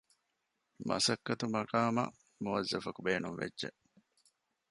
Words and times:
މަސައްކަތު 0.87 1.45
މަޤާމަށް 1.53 2.15
މުވައްޒަފަކު 2.43 2.99
ބޭނުންވެއްޖެ 3.05 3.69